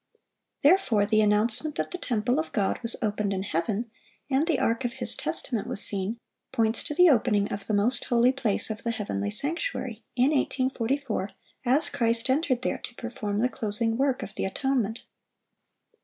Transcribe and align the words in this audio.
Therefore 0.63 1.05
the 1.05 1.21
announcement 1.21 1.75
that 1.75 1.91
the 1.91 1.99
temple 1.99 2.39
of 2.39 2.51
God 2.53 2.79
was 2.81 2.95
opened 3.03 3.33
in 3.33 3.43
heaven, 3.43 3.91
and 4.31 4.47
the 4.47 4.57
ark 4.57 4.83
of 4.83 4.93
His 4.93 5.15
testament 5.15 5.67
was 5.67 5.79
seen, 5.79 6.19
points 6.51 6.83
to 6.85 6.95
the 6.95 7.07
opening 7.07 7.53
of 7.53 7.67
the 7.67 7.75
most 7.75 8.05
holy 8.05 8.31
place 8.31 8.71
of 8.71 8.81
the 8.81 8.89
heavenly 8.89 9.29
sanctuary, 9.29 10.03
in 10.15 10.31
1844, 10.31 11.29
as 11.67 11.91
Christ 11.91 12.31
entered 12.31 12.63
there 12.63 12.79
to 12.79 12.95
perform 12.95 13.41
the 13.41 13.47
closing 13.47 13.95
work 13.95 14.23
of 14.23 14.33
the 14.33 14.45
atonement. 14.45 15.03